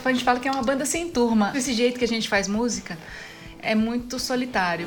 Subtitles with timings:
[0.00, 1.52] Fu a gente fala que é uma banda sem turma.
[1.54, 2.98] Esse jeito que a gente faz música
[3.58, 4.86] é muito solitário.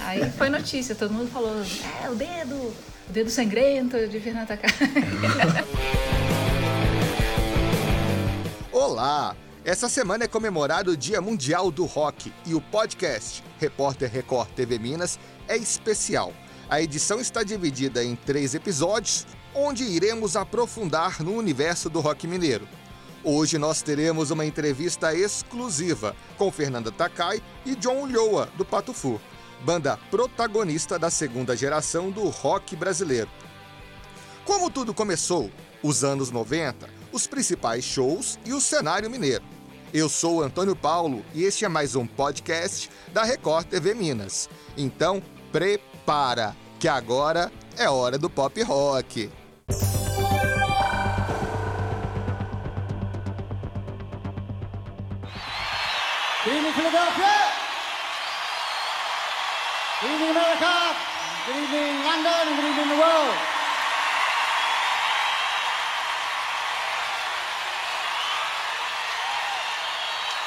[0.00, 1.62] Aí foi notícia, todo mundo falou,
[2.04, 4.70] é, o dedo, o dedo sangrento de Fernanda Takai.
[8.72, 9.36] Olá!
[9.64, 14.78] Essa semana é comemorado o Dia Mundial do Rock e o podcast Repórter Record TV
[14.78, 16.34] Minas é especial.
[16.68, 22.66] A edição está dividida em três episódios, onde iremos aprofundar no universo do rock mineiro.
[23.22, 29.20] Hoje nós teremos uma entrevista exclusiva com Fernanda Takai e John Ulloa, do Pato Fu
[29.64, 33.30] banda protagonista da segunda geração do rock brasileiro.
[34.44, 35.50] Como tudo começou?
[35.82, 39.42] Os anos 90, os principais shows e o cenário mineiro.
[39.92, 44.50] Eu sou Antônio Paulo e este é mais um podcast da Record TV Minas.
[44.76, 49.30] Então, prepara, que agora é hora do pop rock.
[60.34, 60.74] America.
[61.46, 63.34] Good evening, London, good evening, the world.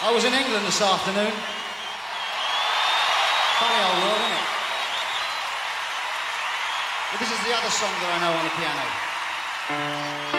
[0.04, 1.32] I was in England this afternoon.
[3.64, 4.48] Funny old world, isn't it?
[7.12, 10.37] But this is the other song that I know on the piano.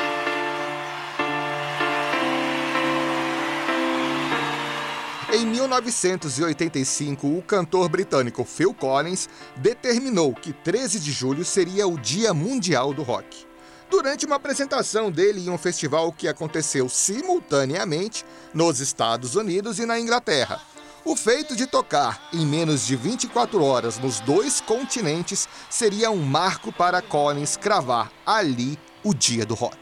[5.30, 12.32] Em 1985, o cantor britânico Phil Collins determinou que 13 de julho seria o Dia
[12.32, 13.46] Mundial do Rock.
[13.90, 20.00] Durante uma apresentação dele em um festival que aconteceu simultaneamente nos Estados Unidos e na
[20.00, 20.62] Inglaterra.
[21.04, 26.72] O feito de tocar em menos de 24 horas nos dois continentes seria um marco
[26.72, 29.76] para Collins cravar ali o Dia do Rock.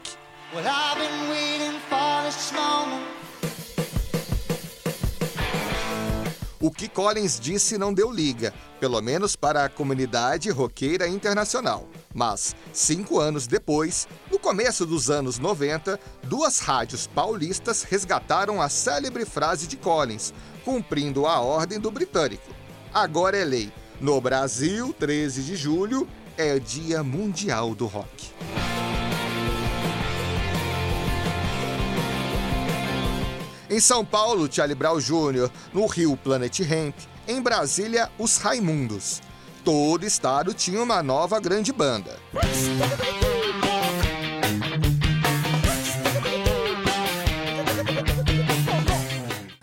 [0.53, 0.65] Well,
[6.59, 11.87] O que Collins disse não deu liga, pelo menos para a comunidade roqueira internacional.
[12.13, 19.23] Mas, cinco anos depois, no começo dos anos 90, duas rádios paulistas resgataram a célebre
[19.23, 20.33] frase de Collins,
[20.65, 22.49] cumprindo a ordem do britânico.
[22.91, 23.71] Agora é lei.
[24.01, 28.31] No Brasil, 13 de julho, é Dia Mundial do Rock.
[33.69, 36.95] Em São Paulo, Charlie Brown Jr., no Rio, Planet Hemp,
[37.27, 39.21] em Brasília, os Raimundos.
[39.65, 42.17] Todo estado tinha uma nova grande banda.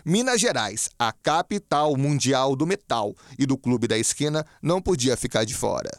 [0.05, 5.43] Minas Gerais, a capital mundial do metal e do Clube da Esquina, não podia ficar
[5.45, 5.89] de fora.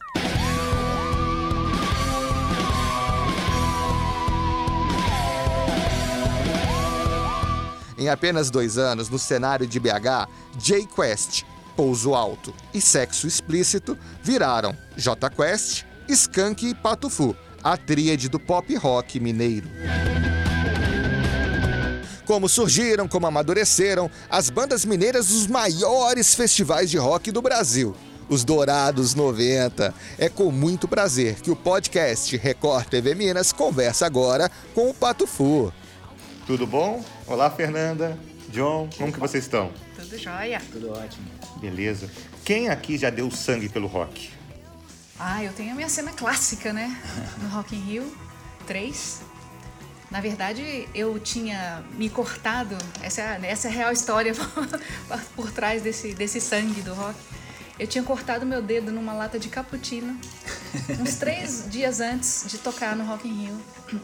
[8.06, 10.28] Em apenas dois anos, no cenário de BH,
[10.58, 11.42] J Quest,
[11.74, 17.34] Pouso Alto e Sexo Explícito viraram J Quest, Skunk e Patufu,
[17.64, 19.68] a tríade do pop rock mineiro.
[22.24, 27.92] Como surgiram, como amadureceram as bandas mineiras dos maiores festivais de rock do Brasil
[28.28, 29.92] os Dourados 90.
[30.16, 35.26] É com muito prazer que o podcast Record TV Minas conversa agora com o Pato
[35.26, 35.72] Fu.
[36.46, 37.04] Tudo bom?
[37.26, 38.16] Olá, Fernanda.
[38.50, 39.72] John, como que vocês estão?
[39.96, 40.62] Tudo jóia.
[40.70, 41.26] Tudo ótimo.
[41.56, 42.08] Beleza.
[42.44, 44.30] Quem aqui já deu sangue pelo rock?
[45.18, 46.96] Ah, eu tenho a minha cena clássica, né?
[47.42, 48.16] No Rock in Rio
[48.64, 49.22] 3.
[50.08, 54.32] Na verdade, eu tinha me cortado, essa é a, essa é a real história
[55.34, 57.18] por trás desse, desse sangue do rock.
[57.76, 60.16] Eu tinha cortado meu dedo numa lata de cappuccino
[61.00, 63.60] uns três dias antes de tocar no Rock in Rio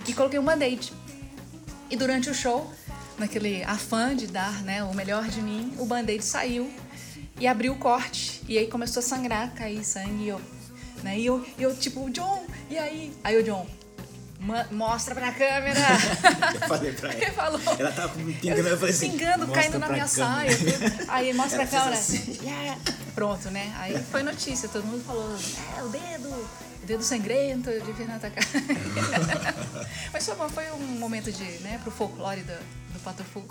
[0.08, 0.92] e coloquei um band-aid.
[1.92, 2.72] E durante o show,
[3.18, 6.72] naquele afã de dar né, o melhor de mim, o band-aid saiu
[7.38, 8.40] e abriu o corte.
[8.48, 10.24] E aí começou a sangrar, cair sangue.
[10.24, 10.40] E eu,
[11.02, 13.12] né, e eu, eu tipo, John, e aí?
[13.22, 13.66] Aí o John,
[14.70, 15.80] mostra pra câmera.
[16.54, 17.22] Eu falei pra ela.
[17.22, 17.60] Ele falou.
[17.78, 20.56] Ela tava pingando, eu falei assim, pingando, caindo na minha câmera.
[20.56, 20.56] saia.
[20.56, 21.10] Tudo.
[21.10, 21.98] Aí mostra ela pra câmera.
[21.98, 22.38] Assim.
[22.42, 22.80] Yeah.
[23.14, 23.72] Pronto, né?
[23.78, 25.36] Aí foi notícia, todo mundo falou,
[25.78, 26.48] é, o dedo
[26.84, 28.32] dedo sangrento de Fernanda
[30.12, 33.42] Mas foi, foi um momento de, né, pro folclore do, do Pato Fu.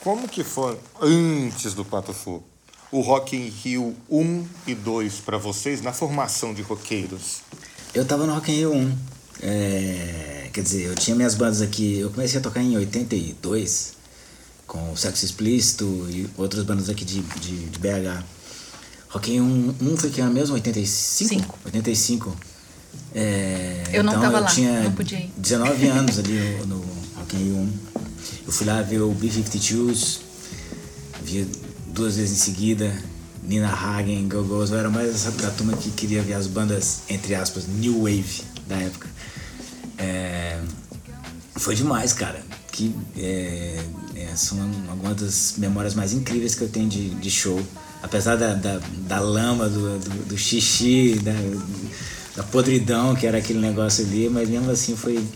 [0.00, 2.42] Como que foi antes do Pato Fu?
[2.90, 7.42] O Rock in Rio 1 e 2 para vocês na formação de roqueiros?
[7.94, 9.15] Eu tava no Rock in Rio 1.
[9.42, 11.98] É, quer dizer, eu tinha minhas bandas aqui.
[11.98, 13.94] Eu comecei a tocar em 82
[14.66, 18.24] com o Sexo Explícito e outras bandas aqui de, de, de BH.
[19.08, 20.54] Rock in 1, 1 foi que ano mesmo?
[20.54, 21.28] 85?
[21.28, 21.58] Cinco.
[21.64, 22.36] 85.
[23.14, 25.32] É, Eu não então tava eu lá, tinha não podia ir.
[25.36, 26.84] 19 anos ali no, no
[27.16, 27.72] Rock in Rio 1.
[28.46, 30.18] Eu fui lá ver o B-52s,
[31.22, 31.46] vi
[31.88, 32.92] duas vezes em seguida,
[33.42, 34.70] Nina Hagen, Go-Go's.
[34.70, 38.42] Eu era mais essa da turma que queria ver as bandas, entre aspas, New Wave
[38.68, 39.08] da época.
[39.98, 40.58] É,
[41.56, 42.40] foi demais, cara.
[42.72, 43.78] Que é,
[44.14, 44.58] é, são
[44.90, 47.60] algumas das memórias mais incríveis que eu tenho de, de show.
[48.02, 51.32] Apesar da, da, da lama, do, do, do xixi, da,
[52.36, 55.26] da podridão que era aquele negócio ali, mas mesmo assim foi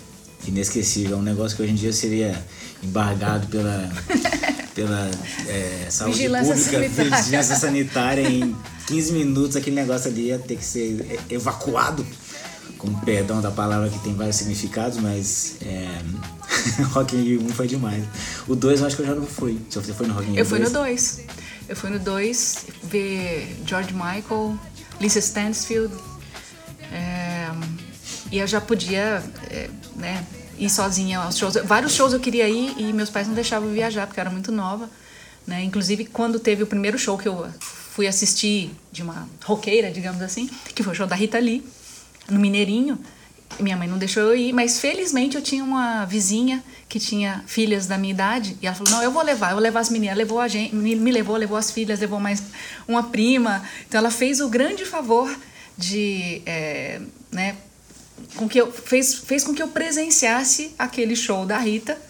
[0.46, 1.16] inesquecível.
[1.16, 2.44] É um negócio que hoje em dia seria
[2.82, 3.90] embargado pela,
[4.74, 5.10] pela
[5.48, 7.22] é, saúde Vigilância pública, sanitária.
[7.22, 8.28] vigilância sanitária.
[8.30, 12.04] Em 15 minutos aquele negócio ali ia ter que ser evacuado
[12.80, 15.86] com perdão da palavra que tem vários significados, mas é,
[16.92, 18.04] Rock in Rio 1 foi demais.
[18.48, 19.60] O 2 eu acho que eu já não fui.
[19.68, 20.72] Se você foi no Rock in Rio Eu fui no 2?
[20.72, 21.20] 2.
[21.68, 24.58] Eu fui no 2 ver George Michael,
[24.98, 25.94] Lisa Stansfield.
[26.90, 27.50] é,
[28.32, 30.24] e eu já podia é, né,
[30.58, 31.56] ir sozinha aos shows.
[31.64, 34.50] Vários shows eu queria ir e meus pais não deixavam viajar porque eu era muito
[34.50, 34.88] nova.
[35.46, 35.64] Né?
[35.64, 40.48] Inclusive, quando teve o primeiro show que eu fui assistir de uma roqueira, digamos assim,
[40.74, 41.62] que foi o show da Rita Lee,
[42.30, 42.98] no Mineirinho,
[43.58, 47.86] minha mãe não deixou eu ir, mas felizmente eu tinha uma vizinha que tinha filhas
[47.86, 50.16] da minha idade e ela falou: Não, eu vou levar, eu vou levar as meninas.
[50.16, 52.42] Levou a gente, me levou, levou as filhas, levou mais
[52.86, 53.62] uma prima.
[53.88, 55.34] Então ela fez o grande favor
[55.76, 56.42] de.
[56.46, 57.00] é,
[57.30, 57.56] né,
[58.36, 62.00] com que eu, fez, fez com que eu presenciasse aquele show da Rita,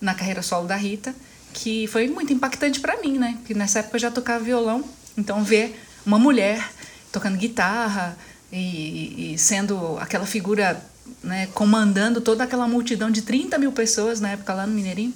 [0.00, 1.14] na carreira solo da Rita,
[1.52, 3.36] que foi muito impactante para mim, né?
[3.38, 4.84] Porque nessa época eu já tocava violão,
[5.16, 6.68] então ver uma mulher
[7.12, 8.16] tocando guitarra
[8.52, 10.84] e, e sendo aquela figura,
[11.22, 15.14] né, comandando toda aquela multidão de 30 mil pessoas na época lá no Mineirinho,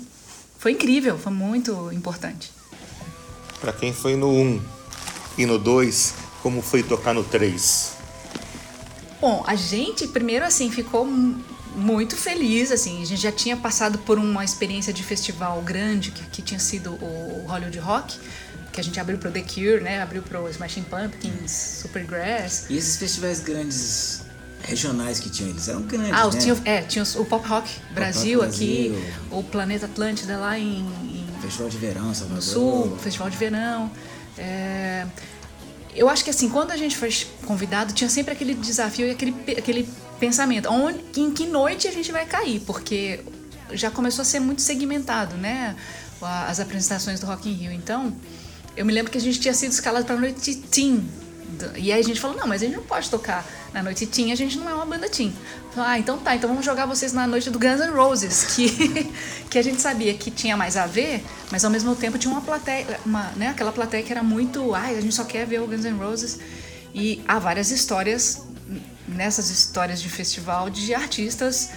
[0.58, 2.50] foi incrível, foi muito importante.
[3.60, 4.62] Pra quem foi no 1
[5.38, 7.92] e no 2, como foi tocar no 3?
[9.20, 11.42] Bom, a gente primeiro assim ficou mu-
[11.74, 16.22] muito feliz, assim, a gente já tinha passado por uma experiência de festival grande que,
[16.30, 18.18] que tinha sido o Hollywood Rock,
[18.76, 21.50] que a gente abriu pro The Cure, né, abriu pro Smashing Pumpkins,
[21.82, 22.66] Supergrass.
[22.70, 24.22] E esses festivais grandes
[24.62, 26.38] regionais que tinham eles eram grandes, Ah, né?
[26.38, 29.14] tinha, é, tinha o Pop Rock Brasil Rock aqui, Brasil.
[29.30, 32.36] o Planeta Atlântida lá em, em Festival de verão, Salvador.
[32.36, 33.90] no Sul, Festival de Verão.
[34.38, 35.06] É,
[35.94, 37.10] eu acho que assim, quando a gente foi
[37.46, 39.88] convidado, tinha sempre aquele desafio e aquele, aquele
[40.20, 43.20] pensamento, onde, em que noite a gente vai cair, porque
[43.72, 45.74] já começou a ser muito segmentado, né?
[46.20, 47.72] As apresentações do Rock in Rio.
[47.72, 48.12] Então,
[48.76, 50.54] eu me lembro que a gente tinha sido escalado para noite.
[51.48, 54.04] Do- E aí a gente falou, não, mas a gente não pode tocar na noite
[54.06, 55.08] teen, a gente não é uma banda.
[55.72, 58.68] Falou, ah, então tá, então vamos jogar vocês na noite do Guns N' Roses, que,
[59.48, 62.40] que a gente sabia que tinha mais a ver, mas ao mesmo tempo tinha uma
[62.40, 65.66] plateia, uma, né, aquela plateia que era muito, ai, a gente só quer ver o
[65.66, 66.38] Guns N' Roses.
[66.94, 68.42] E há várias histórias,
[69.06, 71.70] nessas histórias de festival, de artistas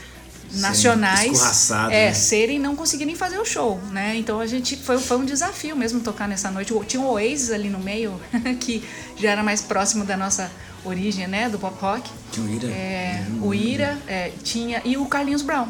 [0.54, 2.14] nacionais é, né?
[2.14, 4.16] serem e não conseguirem fazer o show, né?
[4.16, 6.74] Então a gente foi, foi um desafio mesmo tocar nessa noite.
[6.88, 8.20] Tinha o Oasis ali no meio,
[8.60, 8.84] que
[9.18, 10.52] já era mais próximo da nossa
[10.84, 11.50] origem, né?
[11.50, 12.10] Do pop rock.
[12.32, 12.68] Tinha o Ira.
[12.68, 15.68] É, o Ira é, tinha e o Carlinhos Brown.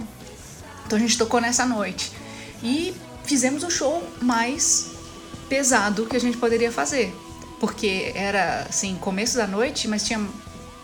[0.85, 2.11] Então a gente tocou nessa noite
[2.63, 2.93] e
[3.23, 4.91] fizemos o show mais
[5.47, 7.13] pesado que a gente poderia fazer,
[7.59, 10.19] porque era assim começo da noite, mas tinha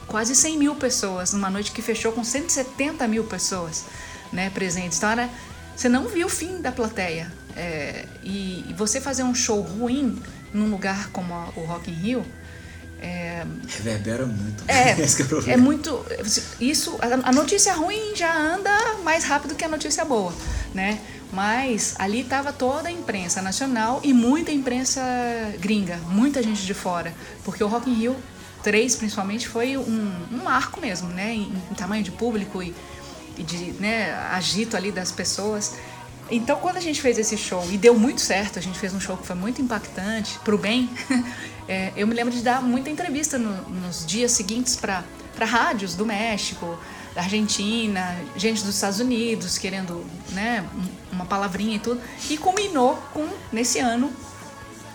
[0.07, 3.85] quase 100 mil pessoas numa noite que fechou com 170 mil pessoas,
[4.31, 4.97] né, presentes.
[4.97, 5.30] Então era,
[5.76, 10.21] você não viu o fim da plateia É, e, e você fazer um show ruim
[10.54, 12.26] num lugar como a- o Rock in Rio
[13.68, 14.64] Reverbera muito.
[14.68, 14.92] é,
[15.50, 16.06] é é muito.
[16.59, 18.71] Isso, a a notícia ruim já anda
[19.04, 20.33] mais rápido que a notícia boa,
[20.74, 21.00] né?
[21.31, 25.02] Mas ali estava toda a imprensa nacional e muita imprensa
[25.59, 28.16] gringa, muita gente de fora, porque o Rock in Rio
[28.66, 31.36] 3 principalmente foi um, um marco mesmo, né?
[31.36, 32.74] Em, em tamanho de público e,
[33.38, 35.76] e de né, agito ali das pessoas.
[36.31, 39.00] Então, quando a gente fez esse show e deu muito certo, a gente fez um
[39.00, 40.90] show que foi muito impactante, pro bem,
[41.69, 45.04] é, eu me lembro de dar muita entrevista no- nos dias seguintes para
[45.40, 46.80] rádios do México,
[47.14, 52.02] da Argentina, gente dos Estados Unidos querendo né, um- uma palavrinha e tudo.
[52.31, 54.12] E culminou com, nesse ano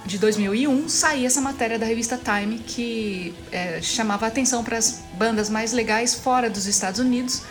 [0.05, 5.03] de 2001, sair essa matéria da revista Time que é, chamava a atenção para as
[5.15, 7.43] bandas mais legais fora dos Estados Unidos.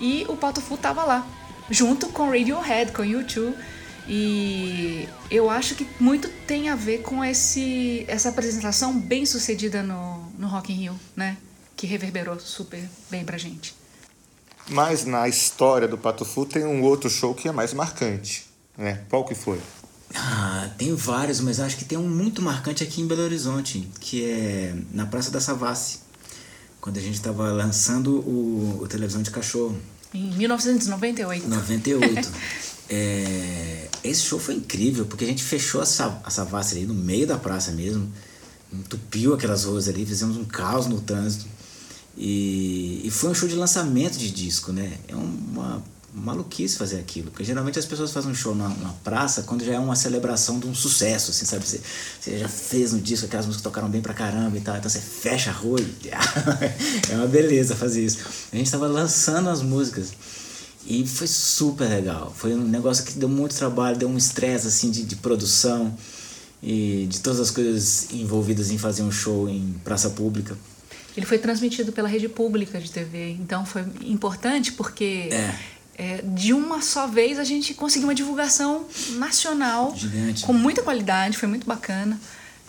[0.00, 1.26] E o Pato Fu tava lá,
[1.70, 3.54] junto com Radiohead, com U2.
[4.10, 10.30] E eu acho que muito tem a ver com esse, essa apresentação bem sucedida no,
[10.38, 11.36] no Rock in Rio, né?
[11.76, 13.74] Que reverberou super bem pra gente.
[14.70, 19.02] Mas na história do Pato Fu tem um outro show que é mais marcante, né?
[19.10, 19.60] Qual que foi?
[20.14, 24.24] Ah, tem vários, mas acho que tem um muito marcante aqui em Belo Horizonte, que
[24.24, 26.00] é na Praça da Savassi.
[26.80, 29.76] quando a gente estava lançando o, o Televisão de Cachorro.
[30.14, 31.46] Em 1998.
[31.46, 32.28] 98.
[32.88, 37.26] é, esse show foi incrível, porque a gente fechou a, a Savassi ali no meio
[37.26, 38.10] da praça mesmo,
[38.72, 41.46] entupiu aquelas ruas ali, fizemos um caos no trânsito.
[42.16, 44.98] E, e foi um show de lançamento de disco, né?
[45.06, 47.30] É uma maluquice fazer aquilo.
[47.30, 50.58] Porque geralmente as pessoas fazem um show na, na, praça quando já é uma celebração
[50.58, 51.66] de um sucesso, assim, sabe?
[51.66, 51.80] Você,
[52.20, 55.00] você já fez no disco, aquelas músicas tocaram bem pra caramba e tal, então você
[55.00, 56.08] fecha a rua e...
[57.10, 58.18] é uma beleza fazer isso.
[58.52, 60.12] A gente tava lançando as músicas
[60.86, 62.32] e foi super legal.
[62.34, 65.96] Foi um negócio que deu muito trabalho, deu um estresse, assim, de, de produção
[66.62, 70.56] e de todas as coisas envolvidas em fazer um show em praça pública.
[71.16, 75.28] Ele foi transmitido pela rede pública de TV, então foi importante porque...
[75.30, 80.44] É é, de uma só vez a gente conseguiu uma divulgação nacional Gigante.
[80.44, 82.18] com muita qualidade, foi muito bacana.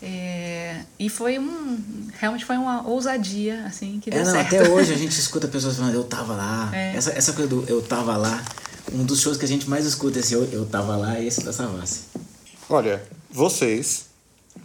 [0.01, 1.77] É, e foi um.
[2.17, 4.55] Realmente foi uma ousadia, assim, que deu é, não, certo.
[4.55, 6.71] Até hoje a gente escuta pessoas falando, eu tava lá.
[6.74, 6.95] É.
[6.95, 8.43] Essa, essa coisa do eu tava lá,
[8.93, 11.27] um dos shows que a gente mais escuta é esse eu, eu tava lá e
[11.27, 12.05] esse da Savassi.
[12.67, 14.05] Olha, vocês,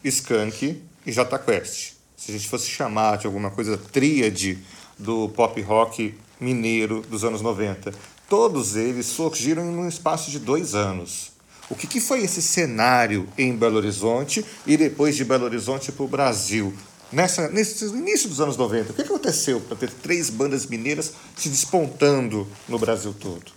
[0.02, 4.59] Skank e Jota Quest, se a gente fosse chamar de alguma coisa tríade
[4.99, 7.92] do pop rock mineiro dos anos 90,
[8.37, 11.31] Todos eles surgiram em um espaço de dois anos.
[11.71, 16.05] O que, que foi esse cenário em Belo Horizonte e depois de Belo Horizonte para
[16.05, 16.75] o Brasil?
[17.12, 21.49] Nessa, nesse início dos anos 90, o que aconteceu para ter três bandas mineiras se
[21.49, 23.53] despontando no Brasil todo?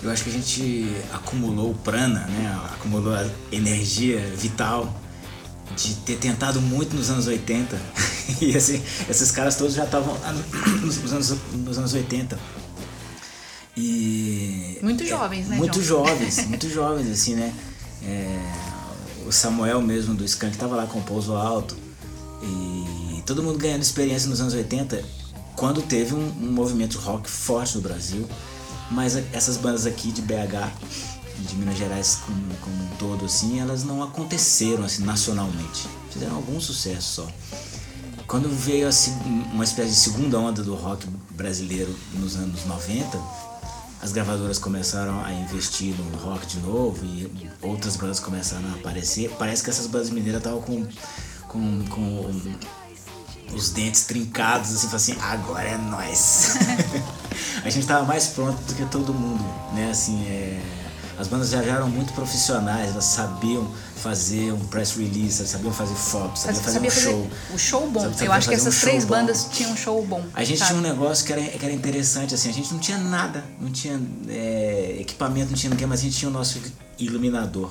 [0.00, 2.60] Eu acho que a gente acumulou prana, né?
[2.72, 5.00] acumulou a energia vital
[5.74, 7.76] de ter tentado muito nos anos 80.
[8.40, 10.16] e assim, esses caras todos já estavam
[10.80, 12.38] nos anos, nos anos 80
[13.76, 15.56] e muito jovens, né?
[15.56, 16.06] Muito John?
[16.06, 17.54] jovens, muito jovens, assim, né?
[18.02, 18.70] É,
[19.26, 21.76] o Samuel mesmo do Skank tava lá com o Pouso Alto.
[22.42, 25.04] E todo mundo ganhando experiência nos anos 80,
[25.54, 28.26] quando teve um, um movimento rock forte no Brasil.
[28.90, 30.72] Mas essas bandas aqui de BH,
[31.38, 35.88] de Minas Gerais como, como um todo, assim, elas não aconteceram assim nacionalmente.
[36.10, 37.28] Fizeram algum sucesso só.
[38.26, 39.12] Quando veio assim,
[39.52, 43.18] uma espécie de segunda onda do rock brasileiro nos anos 90,
[44.02, 47.30] as gravadoras começaram a investir no rock de novo e
[47.62, 49.30] outras bandas começaram a aparecer.
[49.38, 50.86] Parece que essas bandas mineiras estavam com,
[51.46, 52.56] com, com
[53.54, 56.56] os dentes trincados, assim, assim, agora é nós.
[57.62, 59.90] a gente estava mais pronto do que todo mundo, né?
[59.90, 60.79] Assim, é...
[61.20, 66.40] as bandas já eram muito profissionais, elas sabiam fazer um press release, sabiam fazer fotos,
[66.40, 67.30] sabiam fazer sabia um show.
[67.52, 68.10] o show bom.
[68.22, 70.24] Eu acho que essas um três bandas tinham um show bom.
[70.32, 70.70] A gente sabe?
[70.70, 73.70] tinha um negócio que era, que era interessante, assim, a gente não tinha nada, não
[73.70, 76.58] tinha é, equipamento, não tinha ninguém, mas a gente tinha o nosso
[76.98, 77.70] iluminador.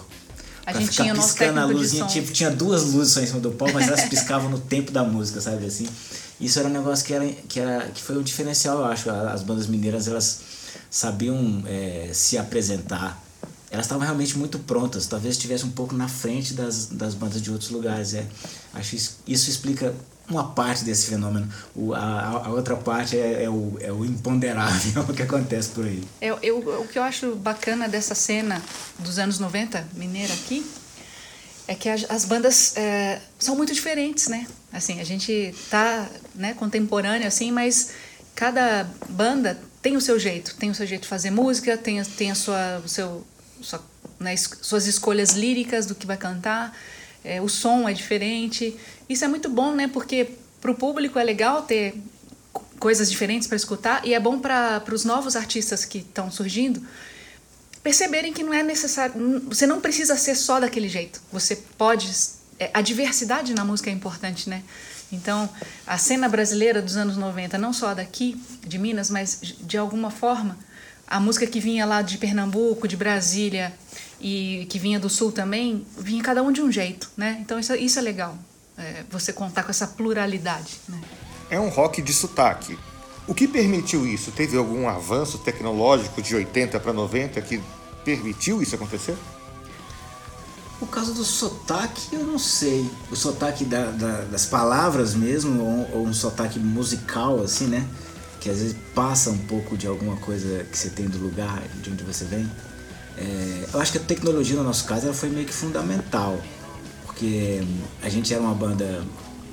[0.63, 3.39] A gente tinha o nosso piscando a luzinha, tipo, tinha duas luzes só em cima
[3.39, 5.87] do palco, mas elas piscavam no tempo da música, sabe assim?
[6.39, 9.09] Isso era um negócio que era que era que foi um diferencial, eu acho.
[9.09, 10.39] As bandas mineiras elas
[10.91, 13.19] sabiam é, se apresentar
[13.71, 17.51] elas estavam realmente muito prontas, talvez estivesse um pouco na frente das, das bandas de
[17.51, 18.13] outros lugares.
[18.13, 18.25] É.
[18.73, 19.93] Acho isso, isso explica
[20.27, 21.47] uma parte desse fenômeno.
[21.75, 26.03] O, a, a outra parte é, é, o, é o imponderável que acontece por aí.
[26.21, 28.61] Eu, eu, o que eu acho bacana dessa cena
[28.97, 30.65] dos anos 90, mineira aqui,
[31.67, 34.47] é que as, as bandas é, são muito diferentes, né?
[34.73, 37.91] Assim, a gente tá né, contemporâneo, assim, mas
[38.35, 42.31] cada banda tem o seu jeito, tem o seu jeito de fazer música, tem, tem
[42.31, 43.25] a sua, o seu
[43.61, 43.83] sua,
[44.19, 46.77] né, suas escolhas líricas do que vai cantar,
[47.23, 48.77] é, o som é diferente.
[49.07, 49.87] Isso é muito bom, né?
[49.87, 51.95] Porque para o público é legal ter
[52.79, 56.81] coisas diferentes para escutar e é bom para os novos artistas que estão surgindo
[57.83, 61.21] perceberem que não é necessário, você não precisa ser só daquele jeito.
[61.31, 62.09] Você pode,
[62.59, 64.63] é, a diversidade na música é importante, né?
[65.11, 65.49] Então,
[65.87, 70.57] a cena brasileira dos anos 90, não só daqui, de Minas, mas de alguma forma,
[71.09, 73.73] a música que vinha lá de Pernambuco, de Brasília
[74.21, 77.39] e que vinha do Sul também, vinha cada um de um jeito, né?
[77.41, 78.37] Então isso, isso é legal,
[78.77, 81.01] é, você contar com essa pluralidade, né?
[81.49, 82.77] É um rock de sotaque.
[83.27, 84.31] O que permitiu isso?
[84.31, 87.59] Teve algum avanço tecnológico de 80 para 90 que
[88.05, 89.17] permitiu isso acontecer?
[90.79, 92.89] O caso do sotaque, eu não sei.
[93.11, 97.85] O sotaque da, da, das palavras mesmo, ou, ou um sotaque musical, assim, né?
[98.39, 101.89] Que às vezes passa um pouco de alguma coisa que você tem do lugar de
[101.89, 102.49] onde você vem.
[103.17, 106.39] É, eu acho que a tecnologia no nosso caso ela foi meio que fundamental,
[107.05, 107.61] porque
[108.01, 109.03] a gente era uma banda,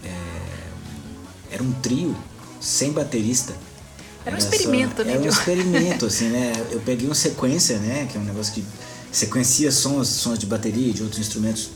[0.04, 2.16] é, era um trio
[2.60, 3.54] sem baterista.
[4.24, 5.14] Era um experimento só, também.
[5.14, 6.52] Era um experimento, assim, né?
[6.70, 8.08] Eu peguei uma sequência, né?
[8.10, 8.64] Que é um negócio que
[9.12, 11.70] sequencia sons, sons de bateria, de outros instrumentos,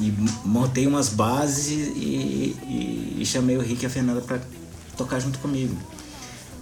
[0.00, 0.12] e
[0.44, 4.40] montei umas bases e, e, e chamei o Rick e a Fernanda para
[4.96, 5.76] tocar junto comigo.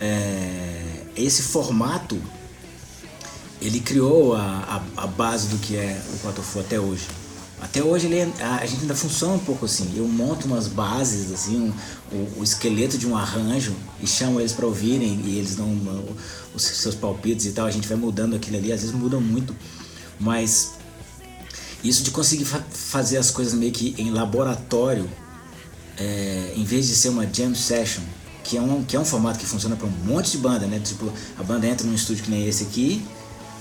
[0.00, 2.20] É, esse formato
[3.60, 7.06] ele criou a, a, a, base do que é o Patofu até hoje.
[7.60, 9.90] Até hoje ele, a, a, gente ainda funciona um pouco assim.
[9.96, 11.72] Eu monto umas bases, assim,
[12.12, 15.74] um, o, o, esqueleto de um arranjo e chamo eles para ouvirem e eles dão
[16.54, 17.66] os seus palpites e tal.
[17.66, 19.56] A gente vai mudando aquilo ali, às vezes muda muito,
[20.20, 20.72] mas
[21.82, 25.08] isso de conseguir fa fazer as coisas meio que em laboratório,
[25.96, 28.02] é, em vez de ser uma jam session,
[28.46, 30.80] que é um, que é um formato que funciona para um monte de banda, né?
[30.82, 33.04] Tipo, a banda entra num estúdio que nem esse aqui,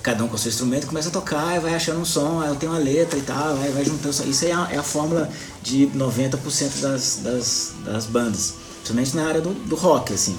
[0.04, 2.70] cada um com seu instrumento, começa a tocar e vai achando um som, aí tem
[2.70, 4.30] uma letra e tal, aí vai juntando.
[4.30, 5.28] Isso é a, é a fórmula
[5.64, 10.38] de 90% das, das, das bandas, principalmente na área do, do rock, assim.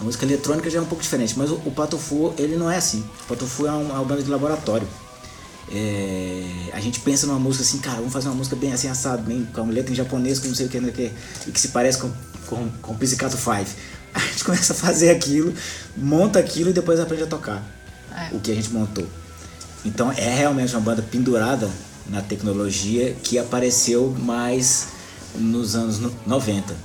[0.00, 2.76] A música eletrônica já é um pouco diferente, mas o, o Patofu, ele não é
[2.76, 3.04] assim.
[3.24, 4.86] O Patofu é é uma banda de laboratório.
[5.72, 9.22] É, a gente pensa numa música assim, cara, vamos fazer uma música bem assim assado,
[9.22, 11.14] bem com letra em japonês, com não sei o que, não sei o que,
[11.48, 12.12] e que se parece com,
[12.46, 13.50] com, com Pizzicato 5.
[14.14, 15.52] A gente começa a fazer aquilo,
[15.96, 17.60] monta aquilo e depois aprende a tocar
[18.12, 18.28] é.
[18.32, 19.04] o que a gente montou.
[19.84, 21.68] Então é realmente uma banda pendurada
[22.06, 24.88] na tecnologia que apareceu mais
[25.34, 26.76] nos anos 90.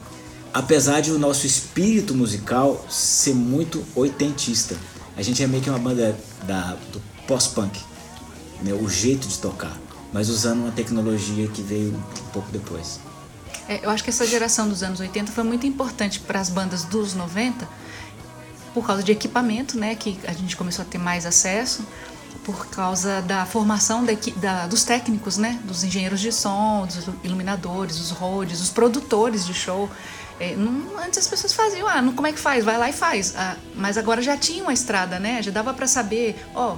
[0.52, 4.76] Apesar de o nosso espírito musical ser muito oitentista.
[5.16, 6.18] A gente é meio que uma banda
[6.48, 7.80] da, do pós-punk
[8.62, 9.78] né, o jeito de tocar,
[10.12, 13.00] mas usando uma tecnologia que veio um pouco depois.
[13.68, 16.84] É, eu acho que essa geração dos anos 80 foi muito importante para as bandas
[16.84, 17.68] dos 90
[18.74, 21.86] por causa de equipamento, né, que a gente começou a ter mais acesso,
[22.44, 27.98] por causa da formação da, da, dos técnicos, né, dos engenheiros de som, dos iluminadores,
[27.98, 29.90] dos roads, dos produtores de show.
[30.40, 32.64] É, não, antes as pessoas faziam, ah, não, como é que faz?
[32.64, 33.36] Vai lá e faz.
[33.36, 35.44] Ah, mas agora já tinha uma estrada, né?
[35.44, 36.78] Já dava para saber, ó, oh,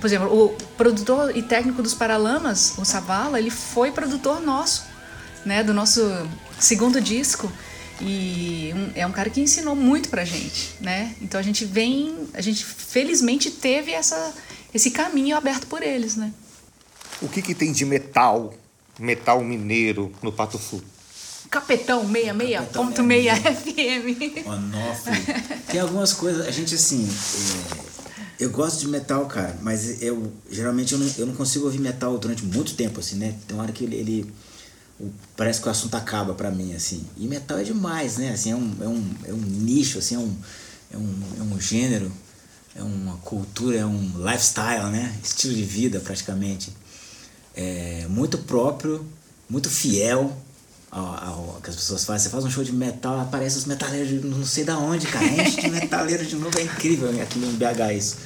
[0.00, 4.84] por exemplo, o produtor e técnico dos Paralamas, o Savala, ele foi produtor nosso,
[5.44, 6.00] né, do nosso
[6.58, 7.50] segundo disco.
[8.00, 11.14] E um, é um cara que ensinou muito pra gente, né?
[11.22, 14.34] Então a gente vem, a gente felizmente teve essa,
[14.74, 16.30] esse caminho aberto por eles, né?
[17.22, 18.52] O que que tem de metal,
[18.98, 20.82] metal mineiro no Pato Fu?
[21.50, 24.46] Capetão 66.6 FM.
[24.46, 25.62] Onofre.
[25.70, 27.95] Tem algumas coisas, a gente assim, é
[28.38, 32.18] eu gosto de metal, cara, mas eu geralmente eu não, eu não consigo ouvir metal
[32.18, 33.34] durante muito tempo, assim, né?
[33.46, 34.34] Tem hora que ele, ele
[35.36, 37.02] parece que o assunto acaba para mim, assim.
[37.16, 38.30] E metal é demais, né?
[38.30, 40.36] Assim, é um, é um, é um nicho, assim, é um,
[40.92, 42.12] é, um, é um gênero,
[42.74, 45.14] é uma cultura, é um lifestyle, né?
[45.22, 46.72] Estilo de vida, praticamente.
[47.54, 49.06] É muito próprio,
[49.48, 50.36] muito fiel
[51.00, 52.24] ao, que as pessoas fazem.
[52.24, 55.26] Você faz um show de metal, aparece os metaleiros de não sei da onde, cara.
[55.26, 58.16] Enche de metaleiro de novo, é incrível aqui no BH isso.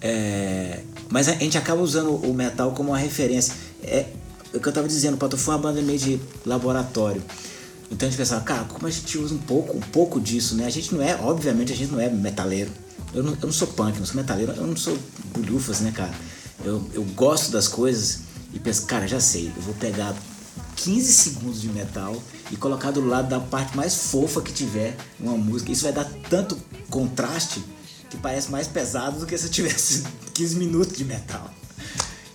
[0.00, 3.54] É, mas a gente acaba usando o metal como uma referência.
[3.82, 4.06] É,
[4.52, 7.22] é o que eu tava dizendo, o Patofu é uma banda meio de laboratório.
[7.90, 10.66] Então a gente pensava, cara, como a gente usa um pouco, um pouco disso, né?
[10.66, 12.70] A gente não é, obviamente, a gente não é metaleiro.
[13.14, 14.96] Eu não, eu não sou punk, não sou metaleiro, eu não sou
[15.32, 16.12] bulhufas, né, cara?
[16.64, 18.20] Eu, eu gosto das coisas
[18.52, 20.14] e penso, cara, já sei, eu vou pegar
[20.78, 25.36] 15 segundos de metal e colocar do lado da parte mais fofa que tiver uma
[25.36, 25.72] música.
[25.72, 26.56] Isso vai dar tanto
[26.88, 27.62] contraste
[28.08, 31.52] que parece mais pesado do que se tivesse 15 minutos de metal.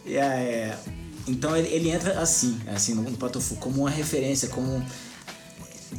[0.05, 0.77] E, é,
[1.25, 4.85] então ele, ele, entra assim, assim no Patofu, como uma referência, como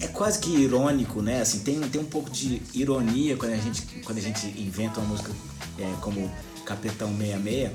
[0.00, 1.40] é quase que irônico, né?
[1.40, 5.08] Assim, tem, tem um pouco de ironia quando a gente, quando a gente inventa uma
[5.08, 5.32] música
[5.78, 6.30] é, como
[6.66, 7.70] Capitão 66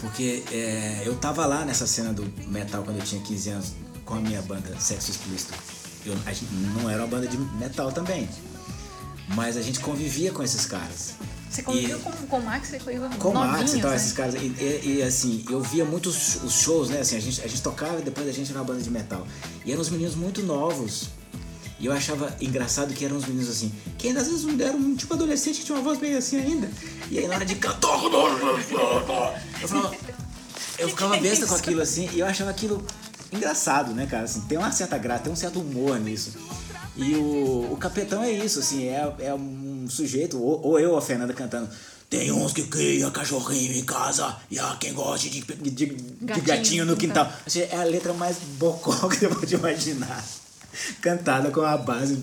[0.00, 3.72] porque é, eu tava lá nessa cena do metal quando eu tinha 15 anos
[4.04, 5.54] com a minha banda Sexo Explícito.
[6.04, 8.28] Eu, a gente não era uma banda de metal também.
[9.34, 11.14] Mas a gente convivia com esses caras.
[11.48, 12.68] Você convivia e, com, com o Max?
[12.68, 13.96] Você convivia com o Max e tal, né?
[13.96, 14.34] esses caras.
[14.34, 17.00] E, e, e, assim, eu via muitos os shows, né?
[17.00, 19.26] Assim, a gente, a gente tocava e depois a gente era uma banda de metal.
[19.64, 21.10] E eram uns meninos muito novos.
[21.80, 24.78] E eu achava engraçado que eram uns meninos assim, que ainda às vezes não deram
[24.78, 26.70] um tipo adolescente que tinha uma voz meio assim ainda.
[27.10, 27.98] E aí na hora de cantar.
[29.62, 29.96] Eu falava.
[30.78, 32.84] Eu ficava besta com aquilo assim, e eu achava aquilo
[33.32, 34.24] engraçado, né, cara?
[34.24, 36.32] Assim, tem uma certa graça, tem um certo humor nisso.
[36.96, 40.98] E o, o Capetão é isso, assim, é, é um sujeito, ou, ou eu ou
[40.98, 41.68] a Fernanda cantando.
[42.10, 46.34] Tem uns que cria cachorrinho em casa e há quem gosta de, de, de, gatinho,
[46.34, 47.32] de gatinho no quintal.
[47.46, 50.24] Assim, é a letra mais bocó que você pode imaginar.
[51.00, 52.22] Cantada com a base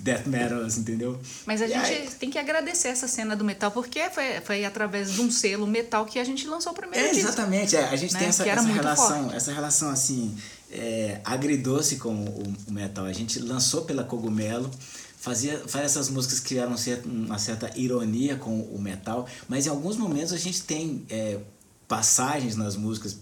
[0.00, 1.20] death metal, assim, entendeu?
[1.46, 2.08] Mas a gente aí...
[2.18, 6.04] tem que agradecer essa cena do metal, porque foi, foi através de um selo metal
[6.06, 8.20] que a gente lançou o primeiro é, Exatamente, é, a gente né?
[8.20, 9.36] tem essa, essa relação, forte.
[9.36, 10.34] essa relação assim,
[10.70, 13.04] é, agridoce com o, o, metal.
[13.04, 14.70] A gente lançou pela Cogumelo,
[15.18, 16.74] fazia, faz essas músicas que criaram
[17.04, 21.38] uma certa ironia com o metal, mas em alguns momentos a gente tem é,
[21.86, 23.18] passagens nas músicas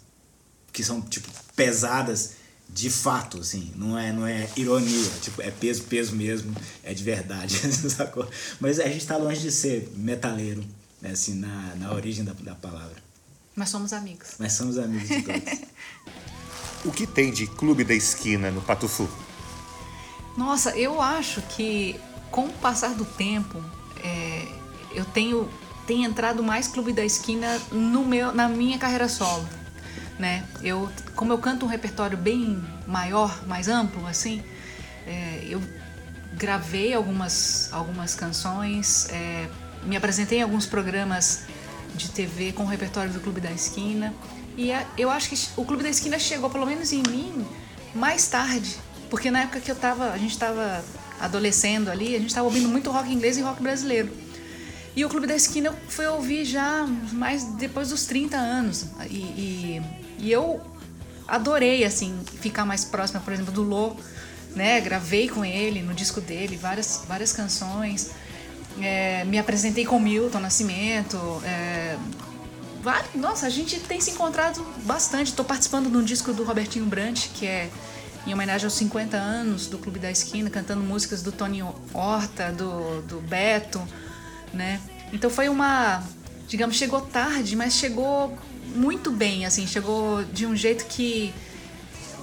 [0.73, 2.38] que são tipo pesadas
[2.69, 6.55] de fato, assim, não é, não é ironia, tipo, é peso, peso mesmo,
[6.85, 7.57] é de verdade,
[7.91, 8.29] sacou?
[8.61, 10.63] Mas a gente tá longe de ser metaleiro,
[11.01, 12.97] né, assim, na, na origem da, da palavra.
[13.57, 14.35] Mas somos amigos.
[14.39, 15.43] Mas somos amigos de todos.
[16.85, 18.89] O que tem de Clube da Esquina no Pato?
[20.37, 21.99] Nossa, eu acho que
[22.31, 23.61] com o passar do tempo,
[24.03, 24.47] é,
[24.93, 25.49] eu tenho,
[25.89, 29.47] tenho entrado mais Clube da Esquina no meu, na minha carreira solo.
[30.19, 30.45] Né?
[30.63, 34.43] Eu, como eu canto um repertório bem maior, mais amplo, assim,
[35.07, 35.63] é, eu
[36.33, 39.49] gravei algumas, algumas canções, é,
[39.85, 41.45] me apresentei em alguns programas
[41.95, 44.13] de TV com o repertório do Clube da Esquina.
[44.57, 47.47] E a, eu acho que o Clube da Esquina chegou, pelo menos em mim,
[47.95, 48.77] mais tarde.
[49.09, 50.85] Porque na época que eu tava, a gente estava
[51.21, 54.11] adolescendo ali, a gente estava ouvindo muito rock inglês e rock brasileiro.
[54.95, 58.87] E o Clube da Esquina eu fui ouvir já mais depois dos 30 anos.
[59.09, 59.83] E, e,
[60.19, 60.61] e eu
[61.27, 63.95] adorei, assim, ficar mais próxima, por exemplo, do Lô,
[64.55, 64.81] né?
[64.81, 68.11] Gravei com ele no disco dele várias, várias canções.
[68.81, 71.19] É, me apresentei com Milton Nascimento.
[71.45, 71.97] É,
[73.15, 75.29] nossa, a gente tem se encontrado bastante.
[75.29, 77.69] Estou participando de um disco do Robertinho Brant, que é
[78.27, 83.03] em homenagem aos 50 anos do Clube da Esquina, cantando músicas do Tony Horta, do,
[83.03, 83.83] do Beto,
[84.53, 84.81] né?
[85.13, 86.03] Então foi uma,
[86.47, 88.37] digamos, chegou tarde, mas chegou
[88.79, 91.35] muito bem, assim, chegou de um jeito que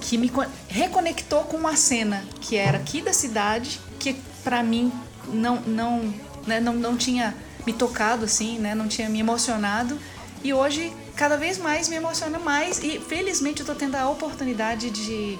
[0.00, 0.30] que me
[0.68, 4.14] reconectou com uma cena que era aqui da cidade, que
[4.44, 4.92] para mim
[5.28, 6.14] não não,
[6.46, 7.34] né, não não tinha
[7.66, 9.98] me tocado assim, né, não tinha me emocionado
[10.44, 14.90] e hoje cada vez mais me emociona mais e felizmente eu tô tendo a oportunidade
[14.90, 15.38] de,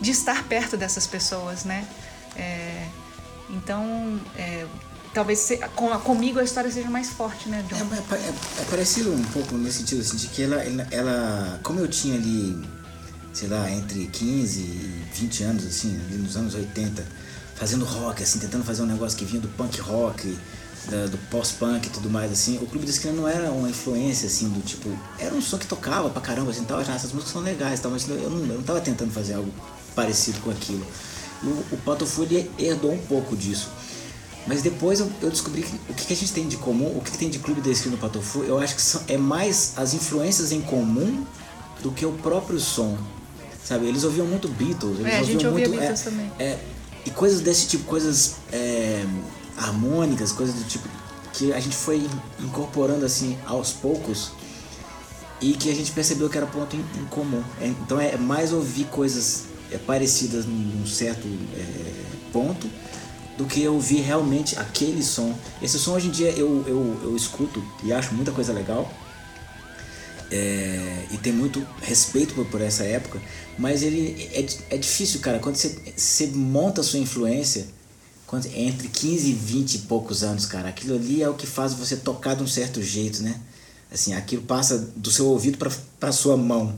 [0.00, 1.86] de estar perto dessas pessoas, né?
[2.34, 2.86] É,
[3.50, 4.66] então, é,
[5.18, 7.74] talvez se, com, comigo a história seja mais forte, né, John?
[7.74, 8.28] É, é,
[8.60, 12.56] é, parecido um pouco nesse sentido, assim, de que ela, ela, como eu tinha ali,
[13.32, 17.04] sei lá, entre 15 e 20 anos, assim, ali nos anos 80,
[17.56, 20.38] fazendo rock, assim, tentando fazer um negócio que vinha do punk rock,
[21.10, 24.48] do pós-punk e tudo mais, assim, o Clube da Esquina não era uma influência, assim,
[24.48, 24.88] do tipo...
[25.18, 27.90] Era um som que tocava pra caramba, assim, tal, já, essas músicas são legais, tal,
[27.90, 29.52] mas eu não, eu não tava tentando fazer algo
[29.96, 30.86] parecido com aquilo.
[31.42, 32.24] O, o Pato Fu,
[32.56, 33.68] herdou um pouco disso.
[34.46, 37.02] Mas depois eu, eu descobri que o que, que, a gente tem de comum, o
[37.02, 39.18] que, que tem de Clube da Esquina no Pato Fu, eu acho que são, é
[39.18, 41.26] mais as influências em comum
[41.82, 42.96] do que o próprio som.
[43.62, 45.70] Sabe, eles ouviam muito Beatles, eles é, ouviam muito...
[45.70, 46.32] Beatles é, também.
[46.38, 46.58] É,
[47.04, 48.36] e coisas desse tipo, coisas...
[48.50, 49.04] É,
[49.58, 50.88] harmônicas, coisas do tipo
[51.32, 52.08] que a gente foi
[52.40, 54.32] incorporando assim aos poucos
[55.40, 57.42] e que a gente percebeu que era ponto em, em comum.
[57.60, 61.92] É, então é mais ouvir coisas é, parecidas num certo é,
[62.32, 62.68] ponto
[63.38, 65.32] do que ouvir realmente aquele som.
[65.62, 68.92] Esse som hoje em dia eu, eu, eu escuto e acho muita coisa legal.
[70.30, 73.22] É, e tem muito respeito por, por, essa época,
[73.56, 75.38] mas ele é, é difícil, cara.
[75.38, 77.66] Quando você, você monta a sua influência,
[78.54, 80.68] entre 15 e 20 e poucos anos, cara.
[80.68, 83.40] Aquilo ali é o que faz você tocar de um certo jeito, né?
[83.90, 85.56] Assim, aquilo passa do seu ouvido
[85.98, 86.74] para sua mão.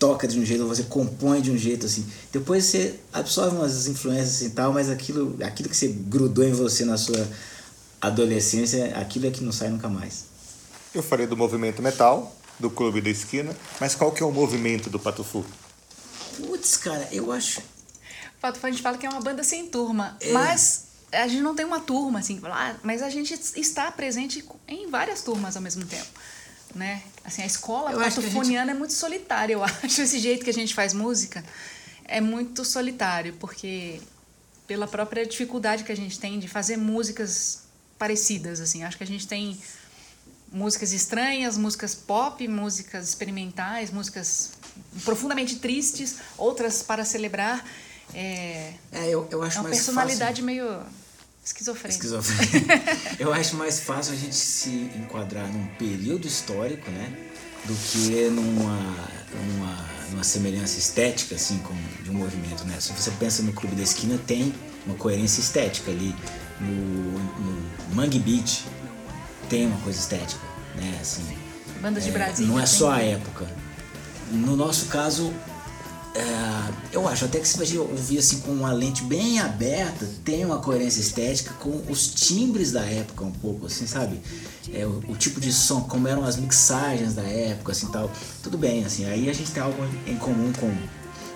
[0.00, 2.06] Você toca de um jeito, você compõe de um jeito assim.
[2.32, 6.84] Depois você absorve umas influências assim, tal, mas aquilo, aquilo que você grudou em você
[6.84, 7.28] na sua
[8.00, 10.24] adolescência, aquilo é que não sai nunca mais.
[10.94, 14.88] Eu falei do movimento metal, do Clube da Esquina, mas qual que é o movimento
[14.88, 15.44] do Patufu?
[16.36, 17.60] Putz, cara, eu acho
[18.40, 20.32] Fato, a gente fala que é uma banda sem turma, é.
[20.32, 22.40] mas a gente não tem uma turma, assim,
[22.82, 26.08] mas a gente está presente em várias turmas ao mesmo tempo.
[26.74, 27.02] Né?
[27.24, 28.76] Assim, a escola patofoniana gente...
[28.76, 30.02] é muito solitária, eu acho.
[30.02, 31.44] Esse jeito que a gente faz música
[32.04, 34.00] é muito solitário, porque
[34.66, 37.64] pela própria dificuldade que a gente tem de fazer músicas
[37.98, 38.84] parecidas, assim.
[38.84, 39.58] Acho que a gente tem
[40.52, 44.52] músicas estranhas, músicas pop, músicas experimentais, músicas
[45.04, 47.64] profundamente tristes, outras para celebrar.
[48.14, 50.44] É, é eu, eu acho é uma mais personalidade fácil.
[50.44, 50.80] meio
[51.44, 52.06] esquizofrênica.
[52.06, 53.16] Esquizofrênica.
[53.18, 57.12] eu acho mais fácil a gente se enquadrar num período histórico, né?
[57.64, 58.78] Do que numa,
[59.46, 62.78] numa, numa semelhança estética, assim, com, de um movimento, né?
[62.80, 64.54] Se você pensa no Clube da Esquina, tem
[64.86, 66.14] uma coerência estética ali.
[66.60, 68.64] No, no Mangue Beach
[69.48, 70.42] tem uma coisa estética,
[70.76, 70.98] né?
[71.00, 71.24] Assim,
[71.80, 72.46] Bandas de é, Brasil.
[72.46, 73.46] Não é só a época.
[74.30, 75.32] No nosso caso,
[76.20, 80.44] é, eu acho até que se você ouvir assim com uma lente bem aberta, tem
[80.44, 84.20] uma coerência estética com os timbres da época um pouco, assim, sabe?
[84.72, 88.10] É, o, o, tipo de som, como eram as mixagens da época, assim, tal.
[88.42, 90.70] Tudo bem, assim, aí a gente tem algo em comum com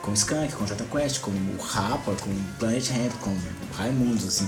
[0.03, 3.35] com Skank, com Tata Quest, com o Rapa, com Planet Ramp, com
[3.75, 4.47] Raimundos, assim.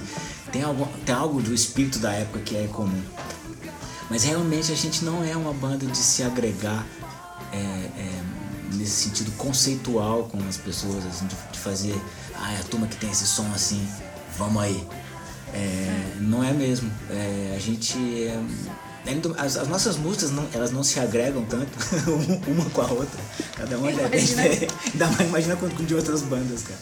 [0.52, 3.02] Tem algo, tem algo do espírito da época que é comum.
[4.10, 6.86] Mas realmente a gente não é uma banda de se agregar
[7.52, 8.22] é, é,
[8.74, 12.00] nesse sentido conceitual com as pessoas, assim, de, de fazer,
[12.34, 13.86] ah, é a turma que tem esse som assim,
[14.36, 14.86] vamos aí.
[15.52, 16.90] É, não é mesmo.
[17.10, 17.96] É, a gente.
[18.24, 18.38] É,
[19.38, 21.70] as, as, nossas músicas não, elas não se agregam tanto
[22.50, 23.20] uma com a outra.
[23.54, 24.68] Cada uma é diferente.
[24.92, 26.80] Ainda mais imagina com de outras bandas, cara.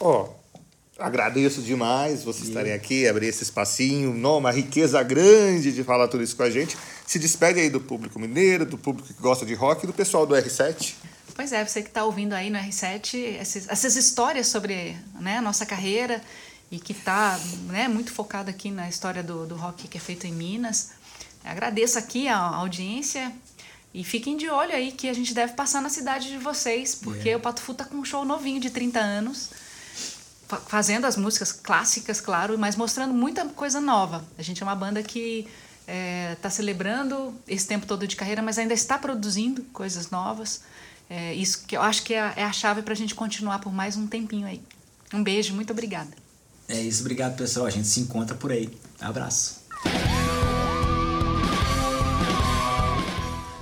[0.00, 0.37] Ó, oh,
[0.98, 2.48] agradeço demais vocês e...
[2.48, 6.50] estarem aqui, abrir esse espacinho, não, uma riqueza grande de falar tudo isso com a
[6.50, 6.76] gente.
[7.06, 10.26] Se despede aí do público mineiro, do público que gosta de rock e do pessoal
[10.26, 10.94] do R7.
[11.34, 15.42] Pois é, você que está ouvindo aí no R7 essas, essas histórias sobre né, a
[15.42, 16.20] nossa carreira
[16.70, 20.26] e que está né, muito focado aqui na história do, do rock que é feito
[20.26, 20.90] em Minas.
[21.44, 23.32] Agradeço aqui a audiência
[23.94, 27.28] e fiquem de olho aí que a gente deve passar na cidade de vocês, porque
[27.28, 27.38] yeah.
[27.38, 29.50] o Pato Fu tá com um show novinho de 30 anos,
[30.66, 34.24] fazendo as músicas clássicas, claro, mas mostrando muita coisa nova.
[34.38, 38.42] A gente é uma banda que está é, tá celebrando esse tempo todo de carreira,
[38.42, 40.62] mas ainda está produzindo coisas novas.
[41.08, 43.72] É, isso que eu acho que é, é a chave para a gente continuar por
[43.72, 44.60] mais um tempinho aí.
[45.12, 46.10] Um beijo, muito obrigada.
[46.68, 47.66] É isso, obrigado pessoal.
[47.66, 48.70] A gente se encontra por aí.
[49.00, 49.62] Abraço.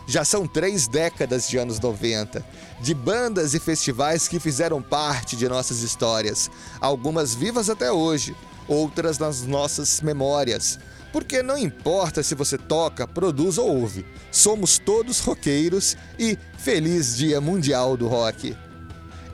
[0.07, 2.45] Já são três décadas de anos 90,
[2.81, 6.49] de bandas e festivais que fizeram parte de nossas histórias,
[6.81, 8.35] algumas vivas até hoje,
[8.69, 10.79] outras nas nossas memórias.
[11.13, 17.41] Porque não importa se você toca, produz ou ouve, somos todos roqueiros e feliz Dia
[17.41, 18.57] Mundial do Rock.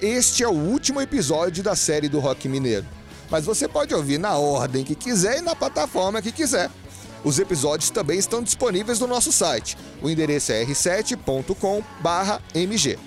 [0.00, 2.86] Este é o último episódio da série do Rock Mineiro
[3.32, 6.70] mas você pode ouvir na ordem que quiser e na plataforma que quiser.
[7.24, 9.76] Os episódios também estão disponíveis no nosso site.
[10.02, 12.98] O endereço é r7.com/mg.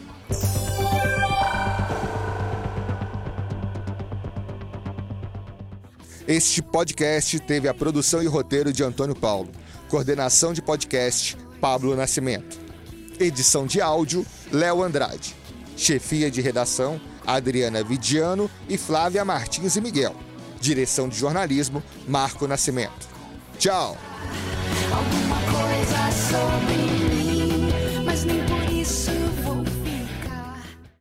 [6.27, 9.49] Este podcast teve a produção e roteiro de Antônio Paulo,
[9.87, 12.59] coordenação de podcast Pablo Nascimento,
[13.19, 15.35] edição de áudio Léo Andrade,
[15.77, 20.15] chefia de redação Adriana Vidiano e Flávia Martins e Miguel.
[20.59, 23.14] Direção de jornalismo, Marco Nascimento.
[23.57, 23.97] Tchau!